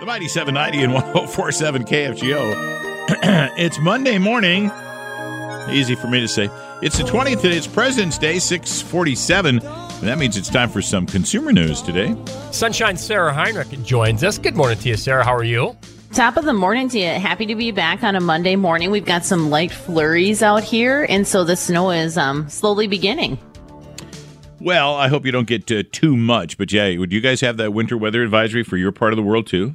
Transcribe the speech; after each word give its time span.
The 0.00 0.06
Mighty 0.06 0.28
790 0.28 0.84
and 0.84 0.94
1047 0.94 1.84
KFGO. 1.84 2.54
it's 3.58 3.80
Monday 3.80 4.16
morning. 4.16 4.70
Easy 5.70 5.96
for 5.96 6.06
me 6.06 6.20
to 6.20 6.28
say. 6.28 6.48
It's 6.82 6.98
the 6.98 7.02
20th. 7.02 7.44
It's 7.44 7.66
President's 7.66 8.16
Day, 8.16 8.38
647. 8.38 9.58
And 9.58 10.02
that 10.02 10.18
means 10.18 10.36
it's 10.36 10.50
time 10.50 10.68
for 10.68 10.80
some 10.80 11.04
consumer 11.04 11.52
news 11.52 11.82
today. 11.82 12.14
Sunshine 12.52 12.96
Sarah 12.96 13.32
Heinrich 13.32 13.70
joins 13.82 14.22
us. 14.22 14.38
Good 14.38 14.54
morning 14.54 14.78
to 14.78 14.88
you, 14.88 14.96
Sarah. 14.96 15.24
How 15.24 15.34
are 15.34 15.42
you? 15.42 15.76
Top 16.12 16.36
of 16.36 16.44
the 16.44 16.52
morning 16.52 16.88
to 16.90 16.98
you. 17.00 17.08
Happy 17.08 17.46
to 17.46 17.56
be 17.56 17.72
back 17.72 18.04
on 18.04 18.14
a 18.14 18.20
Monday 18.20 18.54
morning. 18.54 18.92
We've 18.92 19.04
got 19.04 19.24
some 19.24 19.50
light 19.50 19.72
flurries 19.72 20.44
out 20.44 20.62
here, 20.62 21.06
and 21.08 21.26
so 21.26 21.42
the 21.42 21.56
snow 21.56 21.90
is 21.90 22.16
um, 22.16 22.48
slowly 22.48 22.86
beginning. 22.86 23.36
Well, 24.60 24.94
I 24.94 25.08
hope 25.08 25.26
you 25.26 25.32
don't 25.32 25.48
get 25.48 25.70
uh, 25.72 25.82
too 25.90 26.16
much, 26.16 26.56
but 26.56 26.72
yeah, 26.72 26.96
would 26.98 27.12
you 27.12 27.20
guys 27.20 27.40
have 27.40 27.56
that 27.56 27.72
winter 27.72 27.96
weather 27.96 28.22
advisory 28.22 28.62
for 28.62 28.76
your 28.76 28.92
part 28.92 29.12
of 29.12 29.16
the 29.16 29.22
world 29.24 29.48
too? 29.48 29.74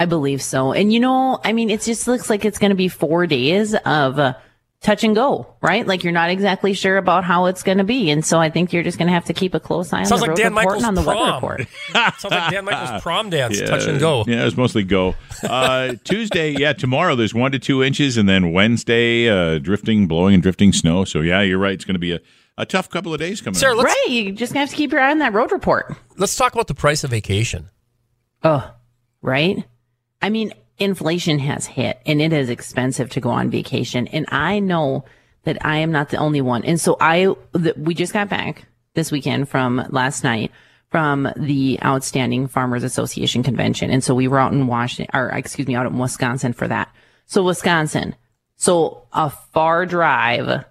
I 0.00 0.06
believe 0.06 0.40
so. 0.42 0.72
And 0.72 0.92
you 0.92 0.98
know, 0.98 1.38
I 1.44 1.52
mean, 1.52 1.70
it 1.70 1.82
just 1.82 2.08
looks 2.08 2.28
like 2.30 2.44
it's 2.44 2.58
going 2.58 2.70
to 2.70 2.76
be 2.76 2.88
four 2.88 3.26
days 3.26 3.74
of 3.74 4.18
uh, 4.18 4.32
touch 4.80 5.04
and 5.04 5.14
go, 5.14 5.54
right? 5.60 5.86
Like 5.86 6.02
you're 6.04 6.12
not 6.14 6.30
exactly 6.30 6.72
sure 6.72 6.96
about 6.96 7.22
how 7.22 7.44
it's 7.46 7.62
going 7.62 7.76
to 7.78 7.84
be, 7.84 8.10
and 8.10 8.24
so 8.24 8.38
I 8.38 8.48
think 8.48 8.72
you're 8.72 8.82
just 8.82 8.96
going 8.96 9.08
to 9.08 9.12
have 9.12 9.26
to 9.26 9.34
keep 9.34 9.52
a 9.54 9.60
close 9.60 9.92
eye 9.92 9.98
on 9.98 10.06
Sounds 10.06 10.22
the 10.22 10.28
like 10.28 10.30
road 10.30 10.36
Dan 10.38 10.54
report 10.54 10.64
Michaels 10.64 10.82
and 10.84 10.88
on 10.88 10.94
the 10.94 11.02
prom. 11.02 11.18
weather 11.18 11.34
report. 11.34 11.68
Sounds 12.18 12.24
like 12.32 12.50
Dan 12.50 12.64
Michaels 12.64 13.02
prom 13.02 13.28
dance, 13.28 13.60
yeah, 13.60 13.66
touch 13.66 13.86
and 13.86 14.00
go. 14.00 14.24
Yeah, 14.26 14.40
it 14.40 14.44
was 14.46 14.56
mostly 14.56 14.84
go. 14.84 15.14
Uh, 15.44 15.94
Tuesday, 16.04 16.52
yeah, 16.52 16.72
tomorrow 16.72 17.14
there's 17.14 17.34
one 17.34 17.52
to 17.52 17.58
two 17.58 17.82
inches, 17.82 18.16
and 18.16 18.26
then 18.26 18.52
Wednesday, 18.52 19.28
uh, 19.28 19.58
drifting, 19.58 20.06
blowing, 20.08 20.32
and 20.32 20.42
drifting 20.42 20.72
snow. 20.72 21.04
So 21.04 21.20
yeah, 21.20 21.42
you're 21.42 21.58
right. 21.58 21.74
It's 21.74 21.84
going 21.84 21.94
to 21.94 21.98
be 22.00 22.12
a, 22.12 22.20
a 22.56 22.64
tough 22.64 22.88
couple 22.88 23.12
of 23.12 23.20
days 23.20 23.42
coming. 23.42 23.58
Sarah, 23.58 23.72
up. 23.76 23.84
let's 23.84 23.94
Right, 24.06 24.14
you 24.14 24.32
just 24.32 24.54
gonna 24.54 24.60
have 24.60 24.70
to 24.70 24.76
keep 24.76 24.92
your 24.92 25.02
eye 25.02 25.10
on 25.10 25.18
that 25.18 25.34
road 25.34 25.52
report. 25.52 25.94
let's 26.16 26.34
talk 26.36 26.54
about 26.54 26.68
the 26.68 26.74
price 26.74 27.04
of 27.04 27.10
vacation. 27.10 27.68
Oh, 28.42 28.72
right. 29.20 29.62
I 30.22 30.30
mean, 30.30 30.52
inflation 30.78 31.38
has 31.38 31.66
hit 31.66 32.00
and 32.06 32.20
it 32.20 32.32
is 32.32 32.50
expensive 32.50 33.10
to 33.10 33.20
go 33.20 33.30
on 33.30 33.50
vacation. 33.50 34.06
And 34.08 34.26
I 34.28 34.58
know 34.58 35.04
that 35.44 35.64
I 35.64 35.78
am 35.78 35.92
not 35.92 36.10
the 36.10 36.16
only 36.16 36.40
one. 36.40 36.64
And 36.64 36.80
so 36.80 36.96
I, 37.00 37.34
the, 37.52 37.74
we 37.76 37.94
just 37.94 38.12
got 38.12 38.28
back 38.28 38.66
this 38.94 39.10
weekend 39.12 39.48
from 39.48 39.84
last 39.90 40.24
night 40.24 40.50
from 40.90 41.28
the 41.36 41.78
Outstanding 41.82 42.48
Farmers 42.48 42.82
Association 42.82 43.42
convention. 43.42 43.90
And 43.90 44.02
so 44.02 44.14
we 44.14 44.26
were 44.26 44.40
out 44.40 44.52
in 44.52 44.66
Washington, 44.66 45.14
or 45.14 45.28
excuse 45.28 45.68
me, 45.68 45.76
out 45.76 45.86
in 45.86 45.98
Wisconsin 45.98 46.52
for 46.52 46.66
that. 46.66 46.92
So 47.26 47.44
Wisconsin. 47.44 48.16
So 48.56 49.06
a 49.12 49.30
far 49.30 49.86
drive, 49.86 50.64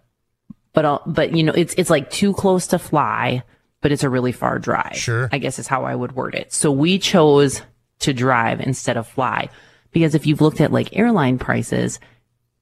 but, 0.73 0.85
uh, 0.85 0.99
but 1.05 1.35
you 1.35 1.43
know, 1.43 1.53
it's, 1.53 1.73
it's 1.75 1.89
like 1.89 2.11
too 2.11 2.33
close 2.33 2.67
to 2.67 2.79
fly, 2.79 3.43
but 3.81 3.91
it's 3.91 4.03
a 4.03 4.09
really 4.09 4.33
far 4.33 4.59
drive. 4.59 4.97
Sure. 4.97 5.29
I 5.31 5.37
guess 5.37 5.57
is 5.57 5.67
how 5.67 5.85
I 5.85 5.95
would 5.95 6.11
word 6.11 6.35
it. 6.35 6.53
So 6.53 6.71
we 6.71 6.99
chose 6.99 7.61
to 7.99 8.13
drive 8.13 8.59
instead 8.61 8.97
of 8.97 9.07
fly 9.07 9.49
because 9.91 10.15
if 10.15 10.25
you've 10.27 10.41
looked 10.41 10.61
at 10.61 10.71
like 10.71 10.95
airline 10.95 11.37
prices, 11.39 11.99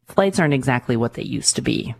flights 0.07 0.39
aren't 0.39 0.53
exactly 0.53 0.95
what 0.97 1.13
they 1.13 1.23
used 1.23 1.55
to 1.55 1.61
be. 1.61 1.93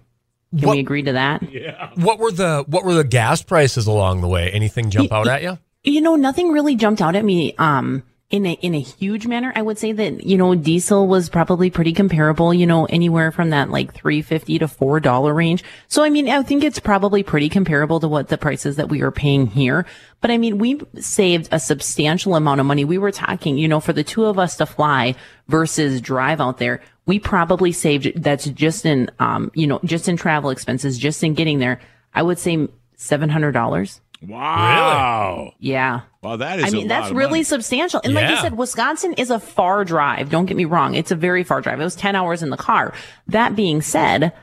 Can 0.58 0.68
What- 0.68 0.74
we 0.76 0.80
agree 0.80 1.04
to 1.04 1.12
that? 1.14 1.52
Yeah. 1.52 1.90
What 1.96 2.20
were 2.20 2.32
the 2.32 2.64
what 2.68 2.86
were 2.86 2.94
the 2.94 3.04
gas 3.04 3.42
prices 3.42 3.86
along 3.88 4.22
the 4.22 4.28
way? 4.28 4.50
Anything 4.52 4.90
jump 4.90 5.12
out 5.12 5.28
at 5.28 5.44
you? 5.44 5.58
You 5.84 6.02
know, 6.02 6.16
nothing 6.16 6.52
really 6.52 6.76
jumped 6.76 7.02
out 7.02 7.16
at 7.16 7.24
me. 7.26 7.54
Um, 7.58 8.04
in 8.30 8.46
a, 8.46 8.54
in 8.54 8.76
a 8.76 8.82
huge 8.82 9.26
manner, 9.26 9.54
I 9.56 9.62
would 9.62 9.78
say 9.78 9.94
that, 9.94 10.26
you 10.26 10.38
know, 10.38 10.54
diesel 10.54 11.08
was 11.08 11.30
probably 11.30 11.70
pretty 11.70 11.94
comparable, 11.94 12.54
you 12.54 12.68
know, 12.68 12.84
anywhere 12.86 13.32
from 13.32 13.52
that 13.52 13.70
like 13.70 13.94
350 13.94 14.60
to 14.60 14.66
$4 14.68 15.34
range. 15.34 15.64
So, 15.88 16.04
I 16.04 16.10
mean, 16.10 16.28
I 16.28 16.44
think 16.44 16.66
it's 16.66 16.80
probably 16.80 17.24
pretty 17.24 17.48
comparable 17.48 18.02
to 18.02 18.08
what 18.10 18.28
the 18.28 18.38
prices 18.38 18.76
that 18.76 18.90
we 18.90 19.02
are 19.02 19.12
paying 19.12 19.48
here. 19.48 19.86
But 20.20 20.32
I 20.32 20.38
mean, 20.38 20.58
we 20.58 20.82
saved 21.00 21.48
a 21.54 21.60
substantial 21.60 22.36
amount 22.36 22.60
of 22.60 22.66
money. 22.66 22.84
We 22.84 22.98
were 22.98 23.14
talking, 23.14 23.58
you 23.58 23.70
know, 23.70 23.80
for 23.80 23.94
the 23.94 24.04
two 24.04 24.26
of 24.26 24.38
us 24.38 24.58
to 24.58 24.66
fly 24.66 25.16
versus 25.48 26.02
drive 26.02 26.42
out 26.42 26.58
there, 26.58 26.82
we 27.06 27.20
probably 27.20 27.72
saved, 27.72 28.22
that's 28.22 28.50
just 28.50 28.86
in, 28.86 29.10
um, 29.20 29.52
you 29.54 29.68
know, 29.68 29.80
just 29.86 30.10
in 30.10 30.18
travel 30.18 30.50
expenses, 30.50 30.98
just 30.98 31.24
in 31.24 31.34
getting 31.34 31.60
there. 31.60 31.80
I 32.14 32.24
would 32.24 32.40
say 32.40 32.68
$700. 32.98 34.00
Wow. 34.22 35.54
Yeah. 35.60 36.02
Wow, 36.22 36.38
that 36.38 36.60
is. 36.60 36.66
I 36.66 36.70
mean, 36.72 36.88
lot 36.88 36.90
that's 37.02 37.12
of 37.12 37.18
really 37.18 37.30
money. 37.32 37.44
substantial. 37.44 38.02
And 38.04 38.14
like 38.14 38.30
you 38.30 38.38
said, 38.38 38.58
Wisconsin 38.58 39.14
is 39.14 39.30
a 39.30 39.40
far 39.40 39.86
drive. 39.86 40.30
Don't 40.30 40.46
get 40.46 40.58
me 40.58 40.66
wrong. 40.66 40.96
It's 40.96 41.12
a 41.12 41.16
very 41.16 41.44
far 41.44 41.62
drive. 41.62 41.80
It 41.80 41.84
was 41.84 41.96
10 41.96 42.16
hours 42.16 42.42
in 42.44 42.50
the 42.50 42.58
car. 42.58 42.94
That 43.28 43.56
being 43.56 43.82
said, 43.82 44.34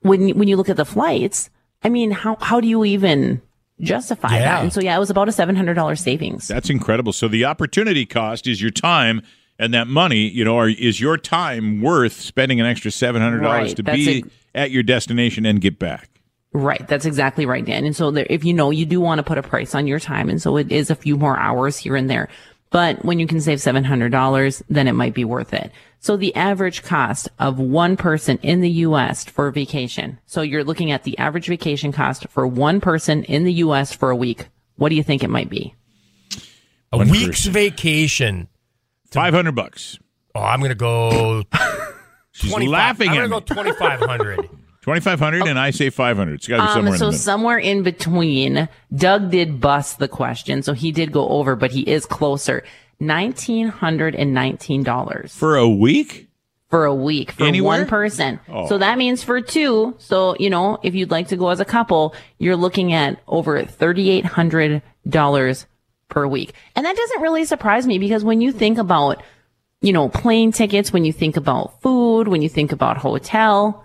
when, 0.00 0.28
you- 0.28 0.34
when 0.34 0.48
you 0.48 0.56
look 0.56 0.68
at 0.68 0.76
the 0.76 0.84
flights, 0.84 1.50
I 1.82 1.88
mean, 1.88 2.10
how, 2.10 2.36
how 2.40 2.60
do 2.60 2.68
you 2.68 2.84
even 2.84 3.40
justify 3.80 4.34
Yeah. 4.34 4.38
that? 4.56 4.62
And 4.62 4.72
so, 4.72 4.80
yeah, 4.80 4.96
it 4.96 5.00
was 5.00 5.10
about 5.10 5.28
a 5.28 5.32
$700 5.32 5.98
savings. 5.98 6.48
That's 6.48 6.70
incredible. 6.70 7.12
So 7.12 7.28
the 7.28 7.44
opportunity 7.44 8.06
cost 8.06 8.46
is 8.46 8.60
your 8.60 8.70
time, 8.70 9.22
and 9.58 9.72
that 9.74 9.86
money, 9.86 10.28
you 10.28 10.44
know, 10.44 10.56
are, 10.58 10.68
is 10.68 11.00
your 11.00 11.16
time 11.18 11.80
worth 11.82 12.14
spending 12.20 12.60
an 12.60 12.66
extra 12.66 12.90
seven 12.90 13.22
hundred 13.22 13.40
dollars 13.42 13.68
Right. 13.68 13.76
to 13.76 13.82
That's 13.82 13.96
be 13.96 14.18
ex- 14.18 14.28
at 14.54 14.70
your 14.70 14.82
destination 14.82 15.46
and 15.46 15.60
get 15.60 15.78
back? 15.78 16.08
Right. 16.52 16.86
That's 16.86 17.06
exactly 17.06 17.46
right, 17.46 17.64
Dan. 17.64 17.84
And 17.86 17.96
so 17.96 18.10
there, 18.10 18.26
if 18.28 18.44
you 18.44 18.52
know, 18.52 18.70
you 18.70 18.84
do 18.84 19.00
want 19.00 19.18
to 19.18 19.22
put 19.22 19.38
a 19.38 19.42
price 19.42 19.74
on 19.74 19.86
your 19.86 19.98
time. 20.00 20.28
And 20.28 20.40
so 20.40 20.56
it 20.58 20.70
is 20.70 20.90
a 20.90 20.94
few 20.94 21.16
more 21.16 21.38
hours 21.38 21.78
here 21.78 21.96
and 21.96 22.10
there. 22.10 22.28
But 22.70 23.04
when 23.04 23.18
you 23.18 23.26
can 23.26 23.40
save 23.40 23.58
$700, 23.58 24.62
then 24.68 24.88
it 24.88 24.92
might 24.92 25.14
be 25.14 25.24
worth 25.24 25.52
it. 25.54 25.72
So 26.00 26.16
the 26.16 26.34
average 26.34 26.82
cost 26.82 27.28
of 27.38 27.58
one 27.58 27.96
person 27.96 28.38
in 28.42 28.60
the 28.60 28.70
U.S. 28.70 29.24
for 29.24 29.46
a 29.48 29.52
vacation. 29.52 30.18
So 30.26 30.42
you're 30.42 30.64
looking 30.64 30.90
at 30.90 31.04
the 31.04 31.16
average 31.18 31.46
vacation 31.48 31.92
cost 31.92 32.26
for 32.28 32.46
one 32.46 32.80
person 32.80 33.24
in 33.24 33.44
the 33.44 33.52
U.S. 33.54 33.94
for 33.94 34.10
a 34.10 34.16
week. 34.16 34.48
What 34.76 34.88
do 34.88 34.94
you 34.94 35.02
think 35.02 35.22
it 35.22 35.30
might 35.30 35.48
be? 35.50 35.74
A 36.92 36.98
One 36.98 37.08
week's 37.10 37.40
person. 37.42 37.52
vacation. 37.52 38.48
Five 39.10 39.32
hundred 39.34 39.54
bucks. 39.54 39.98
Oh, 40.34 40.40
I'm 40.42 40.60
gonna 40.60 40.74
go 40.74 41.42
She's 42.32 42.50
25 42.50 42.70
laughing 42.72 43.08
I'm 43.10 43.16
gonna 43.16 43.28
go 43.28 43.40
twenty 43.54 43.72
five 44.82 44.82
hundred. 44.82 44.84
Twenty 44.84 45.00
five 45.00 45.20
hundred, 45.20 45.46
and 45.48 45.58
I 45.58 45.70
say 45.70 45.90
five 45.90 46.16
hundred. 46.16 46.34
It's 46.34 46.48
got 46.48 46.56
to 46.56 46.62
be 46.62 46.66
Um, 46.68 46.74
somewhere 46.74 46.86
in 46.86 46.92
the 46.92 46.98
so 46.98 47.06
middle. 47.06 47.18
somewhere 47.18 47.58
in 47.58 47.82
between, 47.82 48.68
Doug 48.94 49.30
did 49.30 49.60
bust 49.60 49.98
the 49.98 50.08
question. 50.08 50.62
So 50.62 50.72
he 50.72 50.92
did 50.92 51.12
go 51.12 51.28
over, 51.28 51.56
but 51.56 51.70
he 51.72 51.80
is 51.82 52.06
closer. 52.06 52.62
$1,919. 53.00 55.30
for 55.30 55.56
a 55.56 55.68
week. 55.68 56.28
for 56.70 56.84
a 56.86 56.94
week 56.94 57.32
for 57.32 57.44
Anywhere? 57.44 57.80
one 57.80 57.86
person. 57.88 58.40
Oh. 58.48 58.66
So 58.68 58.78
that 58.78 58.96
means 58.96 59.22
for 59.22 59.40
two. 59.42 59.94
So, 59.98 60.34
you 60.38 60.48
know, 60.50 60.78
if 60.82 60.94
you'd 60.94 61.10
like 61.10 61.28
to 61.28 61.36
go 61.36 61.48
as 61.50 61.60
a 61.60 61.64
couple, 61.66 62.14
you're 62.38 62.56
looking 62.56 62.92
at 62.94 63.20
over 63.28 63.62
$3,800 63.62 65.66
per 66.08 66.26
week. 66.26 66.54
And 66.76 66.86
that 66.86 66.96
doesn't 66.96 67.20
really 67.20 67.44
surprise 67.44 67.86
me 67.86 67.98
because 67.98 68.24
when 68.24 68.40
you 68.40 68.52
think 68.52 68.78
about, 68.78 69.22
you 69.82 69.92
know, 69.92 70.08
plane 70.08 70.50
tickets, 70.52 70.90
when 70.92 71.04
you 71.04 71.12
think 71.12 71.36
about 71.36 71.82
food, 71.82 72.28
when 72.28 72.40
you 72.40 72.48
think 72.48 72.70
about 72.72 72.96
hotel, 72.98 73.84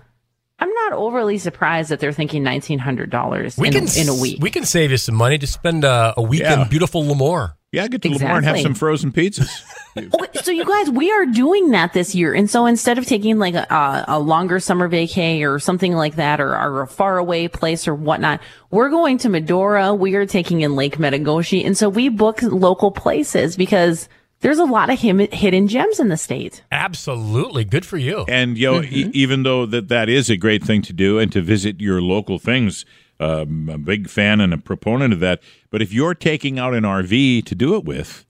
I'm 0.59 0.72
not 0.73 0.94
overly 0.94 1.38
surprised 1.38 1.90
that 1.90 2.00
they're 2.00 2.12
thinking 2.12 2.44
$1,900 2.44 3.57
We 3.59 3.68
in, 3.68 3.73
can 3.73 3.88
a, 3.88 4.01
in 4.01 4.09
a 4.09 4.16
week. 4.19 4.40
We 4.41 4.50
can 4.50 4.66
save 4.66 4.91
you 4.91 4.97
some 4.97 5.16
money 5.16 5.38
to 5.38 5.45
spend 5.47 5.85
uh, 5.85 6.13
a 6.18 6.22
week 6.22 6.41
Yeah. 6.41 6.63
in 6.63 6.69
beautiful 6.69 7.03
LaMoure. 7.03 7.53
Yeah, 7.72 7.88
get 7.90 8.01
to 8.03 8.09
LaMoure 8.09 8.38
and 8.38 8.45
have 8.45 8.59
some 8.62 8.73
frozen 8.73 9.12
pizzas. 9.12 9.50
Okay, 9.97 10.41
so 10.44 10.51
you 10.51 10.63
guys, 10.63 10.91
we 10.91 11.12
are 11.12 11.25
doing 11.25 11.72
that 11.72 11.91
this 11.91 12.13
year. 12.13 12.31
And 12.35 12.47
so 12.47 12.68
instead 12.68 13.00
of 13.00 13.07
taking 13.07 13.40
like 13.40 13.56
a, 13.56 14.06
a 14.07 14.19
longer 14.19 14.59
summer 14.59 14.88
vacay 14.88 15.41
or 15.41 15.57
something 15.57 15.94
like 15.94 16.18
that 16.18 16.40
or, 16.40 16.56
or 16.56 16.84
a 16.84 16.88
far 16.88 17.18
away 17.18 17.47
place 17.47 17.88
or 17.88 17.95
whatnot, 17.95 18.39
we're 18.69 18.91
going 18.91 19.18
to 19.19 19.29
Medora. 19.29 19.95
We 19.95 20.13
are 20.13 20.28
taking 20.28 20.62
in 20.62 20.75
Lake 20.75 20.97
Metigoshe. 20.97 21.66
And 21.66 21.75
so 21.75 21.89
we 21.89 22.09
book 22.09 22.44
local 22.44 22.91
places 22.91 23.57
because 23.57 24.07
there's 24.42 24.59
a 24.59 24.66
lot 24.66 24.90
of 24.90 25.00
him, 25.00 25.20
hidden 25.20 25.68
gems 25.68 26.00
in 26.00 26.09
the 26.09 26.18
state. 26.18 26.64
Absolutely, 26.72 27.64
good 27.66 27.86
for 27.86 27.98
you. 27.98 28.25
And 28.28 28.58
you 28.58 28.72
know, 28.72 28.81
Mm-hmm. 28.81 28.96
e- 29.09 29.12
even 29.14 29.44
though 29.44 29.66
that 29.66 29.88
that 29.90 30.09
is 30.09 30.30
a 30.30 30.38
great 30.38 30.64
thing 30.64 30.81
to 30.84 30.94
do 30.94 31.20
and 31.20 31.31
to 31.31 31.42
visit 31.42 31.81
your 31.81 32.02
local 32.02 32.38
things, 32.40 32.86
um, 33.20 33.68
I'm 33.68 33.70
a 33.70 33.78
big 33.80 34.09
fan 34.09 34.40
and 34.40 34.53
a 34.53 34.58
proponent 34.58 35.14
of 35.14 35.20
that. 35.22 35.42
But 35.72 35.81
if 35.81 35.92
you're 35.92 36.14
taking 36.14 36.59
out 36.59 36.74
an 36.75 36.84
RV 36.84 37.46
to 37.46 37.56
do 37.56 37.75
it 37.75 37.84
with, 37.84 38.25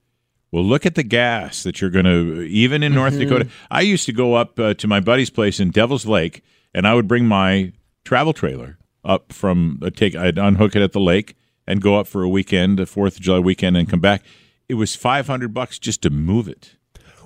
well, 0.51 0.63
look 0.63 0.85
at 0.85 0.95
the 0.95 1.03
gas 1.03 1.63
that 1.63 1.81
you're 1.81 1.89
going 1.89 2.05
to. 2.05 2.41
Even 2.43 2.83
in 2.83 2.93
North 2.93 3.13
Mm-hmm. 3.13 3.21
Dakota, 3.29 3.49
I 3.69 3.81
used 3.81 4.05
to 4.05 4.13
go 4.13 4.35
up 4.35 4.57
uh, 4.59 4.73
to 4.75 4.87
my 4.87 5.01
buddy's 5.01 5.29
place 5.29 5.59
in 5.59 5.71
Devil's 5.71 6.05
Lake, 6.05 6.41
and 6.73 6.87
I 6.87 6.93
would 6.93 7.07
bring 7.07 7.25
my 7.25 7.73
travel 8.05 8.31
trailer 8.31 8.77
up 9.03 9.33
from 9.33 9.79
uh, 9.83 9.89
take. 9.89 10.15
I'd 10.15 10.37
unhook 10.37 10.73
it 10.75 10.81
at 10.81 10.93
the 10.93 11.01
lake 11.01 11.35
and 11.67 11.81
go 11.81 11.99
up 11.99 12.07
for 12.07 12.23
a 12.23 12.29
weekend, 12.29 12.79
a 12.79 12.85
Fourth 12.85 13.15
of 13.17 13.21
July 13.21 13.39
weekend, 13.39 13.75
and 13.75 13.89
come 13.89 13.99
back. 13.99 14.23
It 14.69 14.73
was 14.75 14.95
five 14.95 15.27
hundred 15.27 15.53
bucks 15.53 15.79
just 15.79 16.01
to 16.03 16.09
move 16.09 16.47
it. 16.47 16.75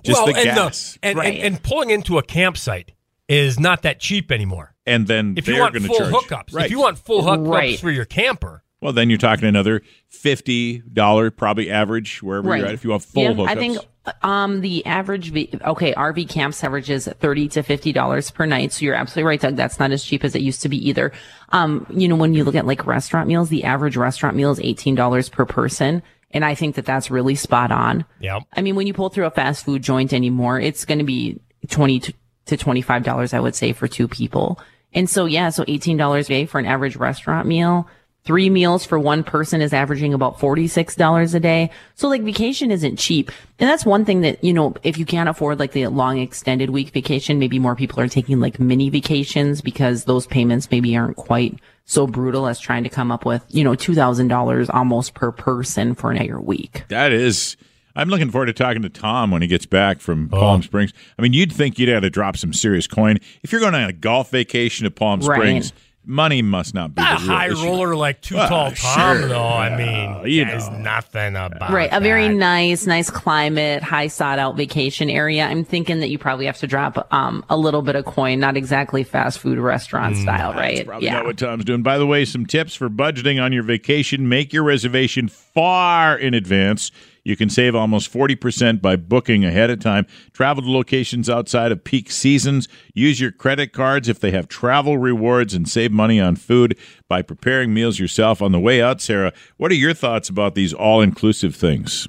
Just 0.04 0.18
well, 0.24 0.34
the 0.34 0.36
and, 0.40 0.46
gas. 0.46 0.98
and, 1.04 1.18
Right. 1.18 1.36
and, 1.36 1.44
and 1.56 1.64
pulling 1.64 1.90
into 1.92 2.18
a 2.18 2.24
campsite 2.24 2.92
is 3.28 3.60
not 3.60 3.84
that 3.84 4.00
cheap 4.00 4.32
anymore. 4.32 4.74
and 4.86 5.06
then 5.08 5.36
If 5.38 5.48
you 5.48 5.54
they're 5.54 5.62
want 5.62 5.74
going 5.74 5.84
to 5.84 5.90
full 5.90 5.98
charge. 6.00 6.12
hookups, 6.14 6.54
right. 6.56 6.66
if 6.66 6.72
you 6.72 6.80
want 6.80 6.98
full 6.98 7.22
hookups 7.22 7.48
Right. 7.48 7.80
for 7.80 7.92
your 7.92 8.06
camper, 8.06 8.64
well, 8.82 8.94
then 8.94 9.10
you're 9.10 9.20
talking 9.20 9.48
another 9.48 9.82
fifty 10.08 10.80
dollar 10.80 11.30
probably 11.32 11.70
average 11.70 12.22
wherever 12.24 12.56
you're 12.58 12.66
at. 12.66 12.74
If 12.74 12.84
you 12.84 12.90
want 12.90 13.04
full 13.04 13.24
yeah, 13.24 13.34
hookups, 13.34 13.48
I 13.48 13.56
think 13.56 13.78
um 14.24 14.62
the 14.62 14.84
average 14.88 15.30
v- 15.32 15.52
okay 15.64 15.94
RV 15.94 16.28
camps 16.30 16.64
averages 16.64 17.08
thirty 17.20 17.48
to 17.50 17.62
fifty 17.62 17.92
dollars 17.94 18.32
per 18.32 18.46
night. 18.48 18.74
So 18.74 18.84
you're 18.86 18.96
absolutely 18.96 19.28
right, 19.28 19.40
Doug. 19.40 19.56
That's 19.56 19.80
not 19.80 19.92
as 19.92 20.04
cheap 20.04 20.24
as 20.24 20.34
it 20.36 20.42
used 20.42 20.64
to 20.64 20.70
be 20.70 20.90
either. 20.90 21.12
Um, 21.50 21.86
you 21.92 22.08
know, 22.08 22.16
when 22.16 22.34
you 22.34 22.44
look 22.44 22.56
at 22.56 22.66
like 22.66 22.88
restaurant 22.88 23.28
meals, 23.28 23.50
the 23.50 23.64
average 23.66 23.98
restaurant 23.98 24.36
meal 24.36 24.50
is 24.52 24.60
eighteen 24.60 24.96
dollars 24.96 25.30
per 25.30 25.46
person. 25.46 26.02
And 26.34 26.46
I 26.46 26.56
think 26.56 26.76
that 26.76 26.86
that's 26.86 27.12
really 27.12 27.36
spot 27.36 27.72
on. 27.72 28.06
Yep. 28.20 28.44
I 28.54 28.62
mean, 28.62 28.76
when 28.76 28.88
you 28.88 28.94
pull 28.94 29.10
through 29.10 29.26
a 29.26 29.32
fast 29.32 29.66
food 29.66 29.82
joint 29.82 30.14
anymore, 30.14 30.60
it's 30.60 30.86
going 30.86 31.00
to 31.00 31.04
be 31.04 31.40
20 31.70 32.00
to 32.00 32.14
$25, 32.48 33.34
I 33.34 33.40
would 33.40 33.56
say, 33.56 33.74
for 33.74 33.88
two 33.88 34.08
people. 34.08 34.60
And 34.94 35.10
so, 35.10 35.26
yeah, 35.26 35.50
so 35.50 35.64
$18 35.64 36.20
a 36.20 36.24
day 36.24 36.46
for 36.46 36.60
an 36.60 36.66
average 36.66 36.96
restaurant 36.96 37.48
meal. 37.48 37.88
Three 38.24 38.52
meals 38.52 38.86
for 38.86 39.00
one 39.00 39.24
person 39.24 39.62
is 39.62 39.74
averaging 39.74 40.14
about 40.14 40.38
$46 40.38 41.34
a 41.34 41.40
day. 41.40 41.72
So 41.96 42.08
like 42.08 42.22
vacation 42.22 42.70
isn't 42.70 42.98
cheap. 42.98 43.32
And 43.58 43.68
that's 43.68 43.84
one 43.84 44.06
thing 44.06 44.22
that, 44.22 44.44
you 44.44 44.54
know, 44.54 44.76
if 44.84 45.00
you 45.00 45.06
can't 45.06 45.28
afford 45.28 45.58
like 45.58 45.72
the 45.72 45.88
long 45.88 46.20
extended 46.20 46.70
week 46.70 46.92
vacation, 46.92 47.40
maybe 47.40 47.58
more 47.58 47.76
people 47.76 48.00
are 48.00 48.08
taking 48.08 48.40
like 48.40 48.60
mini 48.60 48.90
vacations 48.92 49.62
because 49.62 50.04
those 50.04 50.28
payments 50.28 50.70
maybe 50.70 50.96
aren't 50.96 51.18
quite 51.18 51.60
so 51.86 52.06
brutal 52.06 52.48
as 52.48 52.60
trying 52.60 52.84
to 52.84 52.90
come 52.90 53.12
up 53.12 53.26
with, 53.26 53.44
you 53.50 53.64
know, 53.64 53.72
$2,000 53.72 54.70
almost 54.72 55.16
per 55.16 55.32
person 55.32 55.96
for 55.96 56.12
an 56.12 56.18
entire 56.18 56.40
week. 56.40 56.86
That 56.90 57.12
is. 57.12 57.58
I'm 57.96 58.08
looking 58.08 58.32
forward 58.32 58.46
to 58.46 58.54
talking 58.54 58.84
to 58.84 58.90
Tom 58.90 59.32
when 59.32 59.42
he 59.42 59.48
gets 59.48 59.66
back 59.66 60.00
from 60.00 60.30
oh. 60.32 60.40
Palm 60.40 60.62
Springs. 60.62 60.94
I 61.18 61.22
mean, 61.22 61.34
you'd 61.34 61.52
think 61.52 61.78
you'd 61.78 61.90
have 61.90 62.04
to 62.04 62.10
drop 62.10 62.38
some 62.38 62.54
serious 62.54 62.88
coin 62.88 63.18
if 63.44 63.52
you're 63.52 63.60
going 63.60 63.76
on 63.76 63.90
a 63.90 63.94
golf 63.94 64.30
vacation 64.30 64.86
to 64.86 64.92
Palm 64.92 65.22
Right. 65.22 65.72
Springs. 66.04 66.16
Money 66.16 66.42
must 66.42 66.74
not 66.74 66.96
be 66.96 67.02
Not 67.02 67.22
a 67.22 67.26
the 67.26 67.32
high 67.32 67.48
issue. 67.52 67.64
roller 67.64 67.96
like 67.96 68.22
Too 68.22 68.36
Well, 68.36 68.50
Tall 68.50 68.72
Tom, 68.72 69.18
sure. 69.20 69.28
though. 69.30 69.44
I 69.48 69.78
mean, 69.78 70.32
you 70.32 70.46
there's 70.46 70.68
know. 70.70 70.78
nothing 70.80 71.36
about 71.36 71.72
Right. 71.72 71.90
A 71.92 72.00
very 72.00 72.28
nice, 72.28 72.86
nice 72.88 73.10
climate, 73.10 73.84
high 73.84 74.08
sought 74.08 74.40
out 74.40 74.58
vacation 74.58 75.10
area. 75.10 75.46
I'm 75.46 75.64
thinking 75.64 76.00
that 76.00 76.10
you 76.10 76.18
probably 76.18 76.48
have 76.48 76.58
to 76.60 76.68
drop 76.68 77.08
um, 77.14 77.46
a 77.50 77.58
little 77.58 77.82
bit 77.82 77.96
of 77.96 78.06
coin, 78.06 78.40
not 78.40 78.58
exactly 78.58 79.04
fast 79.04 79.40
food 79.40 79.60
restaurant 79.60 80.18
style, 80.18 80.54
right? 80.54 80.86
Probably 80.86 81.10
not 81.10 81.26
what 81.26 81.38
Tom's 81.38 81.66
doing. 81.66 81.84
By 81.84 81.98
the 81.98 82.08
way, 82.08 82.26
some 82.26 82.46
tips 82.46 82.74
for 82.76 82.90
budgeting 82.90 83.42
on 83.42 83.54
your 83.54 83.64
vacation. 83.64 84.28
Make 84.28 84.52
your 84.54 84.64
reservation 84.64 85.28
far 85.28 86.18
in 86.18 86.34
advance. 86.34 86.92
You 87.24 87.36
can 87.36 87.50
save 87.50 87.76
almost 87.76 88.12
40% 88.12 88.82
by 88.82 88.96
booking 88.96 89.46
ahead 89.46 89.70
of 89.70 89.80
time. 89.80 90.08
Travel 90.34 90.64
to 90.64 90.72
locations 90.72 91.30
outside 91.30 91.72
of 91.72 91.84
peak 91.84 92.10
seasons. 92.12 92.68
Use 92.94 93.20
your 93.20 93.32
credit 93.32 93.74
cards 93.74 94.10
if 94.10 94.20
they 94.20 94.32
have 94.32 94.48
travel 94.48 94.98
rewards 94.98 95.54
and 95.54 95.70
save 95.70 95.92
money 95.92 96.20
on 96.20 96.36
food 96.36 96.78
by 97.08 97.22
preparing 97.22 97.74
meals 97.74 98.00
yourself 98.00 98.42
on 98.42 98.52
the 98.52 98.60
way 98.60 98.82
out. 98.82 99.02
Sarah, 99.02 99.34
what 99.58 99.72
are 99.72 99.76
your 99.76 99.94
thoughts 99.94 100.30
about 100.30 100.56
these 100.56 100.74
all 100.74 101.02
inclusive 101.02 101.56
things? 101.56 102.08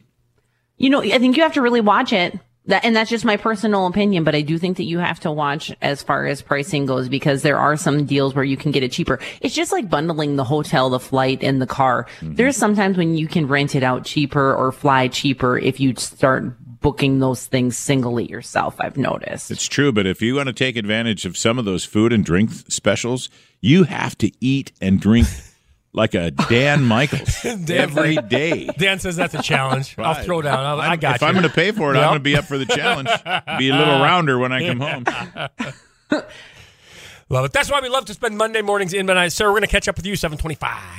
You 0.79 0.91
know, 0.91 1.03
I 1.03 1.19
think 1.19 1.37
you 1.37 1.43
have 1.43 1.55
to 1.55 1.62
really 1.62 1.81
watch 1.81 2.12
it. 2.12 2.38
That, 2.67 2.85
and 2.85 2.94
that's 2.94 3.11
just 3.11 3.25
my 3.25 3.37
personal 3.37 3.87
opinion, 3.87 4.23
but 4.23 4.37
I 4.37 4.43
do 4.43 4.56
think 4.56 4.76
that 4.76 4.85
you 4.85 4.99
have 4.99 5.19
to 5.20 5.32
watch 5.32 5.75
as 5.82 6.03
far 6.03 6.26
as 6.26 6.43
pricing 6.43 6.87
goes 6.87 7.09
because 7.09 7.43
there 7.43 7.59
are 7.59 7.76
some 7.76 8.05
deals 8.05 8.37
where 8.37 8.44
you 8.44 8.56
can 8.56 8.70
get 8.70 8.85
it 8.85 8.93
cheaper. 8.93 9.19
It's 9.41 9.55
just 9.55 9.73
like 9.73 9.91
bundling 9.91 10.37
the 10.37 10.44
hotel, 10.44 10.88
the 10.88 11.00
flight, 11.00 11.43
and 11.43 11.61
the 11.61 11.67
car. 11.67 12.05
Mm-hmm. 12.20 12.35
There's 12.35 12.56
sometimes 12.56 12.97
when 12.97 13.17
you 13.17 13.26
can 13.26 13.49
rent 13.49 13.75
it 13.75 13.82
out 13.82 14.05
cheaper 14.05 14.55
or 14.55 14.70
fly 14.70 15.09
cheaper 15.09 15.59
if 15.59 15.81
you 15.81 15.94
start 15.97 16.55
booking 16.81 17.19
those 17.19 17.47
things 17.47 17.76
singly 17.76 18.29
yourself. 18.29 18.76
I've 18.79 18.97
noticed. 18.97 19.50
It's 19.50 19.67
true, 19.67 19.93
but 19.93 20.06
if 20.06 20.23
you 20.23 20.37
want 20.37 20.49
to 20.49 20.53
take 20.53 20.76
advantage 20.76 21.25
of 21.25 21.37
some 21.37 21.58
of 21.58 21.65
those 21.65 21.85
food 21.85 22.12
and 22.12 22.25
drink 22.25 22.50
specials, 22.69 23.29
you 23.61 23.85
have 23.85 24.17
to 24.19 24.31
eat 24.41 24.73
and 24.81 25.00
drink 25.00 25.26
like 25.94 26.15
a 26.15 26.31
Dan 26.31 26.85
Michaels 26.85 27.44
every 27.44 28.17
day. 28.17 28.67
Dan 28.79 28.99
says 28.99 29.17
that's 29.17 29.35
a 29.35 29.43
challenge. 29.43 29.94
I'll 29.99 30.15
throw 30.23 30.43
down. 30.43 30.59
I'll, 30.59 30.81
I 30.81 30.97
got 30.97 31.17
if 31.17 31.23
you. 31.23 31.29
I'm 31.29 31.35
going 31.35 31.47
to 31.47 31.53
pay 31.53 31.73
for 31.73 31.94
it, 31.94 31.99
I'm 31.99 32.05
going 32.05 32.15
to 32.15 32.21
be 32.21 32.37
up 32.37 32.44
for 32.44 32.59
the 32.59 32.67
challenge. 32.67 33.09
Be 33.59 33.69
a 33.69 33.77
little 33.77 34.00
rounder 34.00 34.39
when 34.39 34.53
I 34.53 34.67
come 34.67 34.81
home. 34.81 35.05
Love 37.29 37.47
it. 37.47 37.53
That's 37.53 37.71
why 37.71 37.81
we 37.81 37.89
love 37.89 38.05
to 38.06 38.12
spend 38.12 38.37
Monday 38.37 38.61
mornings 38.61 38.93
in 38.93 39.06
Midnight. 39.06 39.33
Sir, 39.33 39.47
we're 39.47 39.53
going 39.53 39.62
to 39.62 39.69
catch 39.69 39.89
up 39.89 39.97
with 39.97 40.05
you 40.05 40.17
725. 40.17 40.93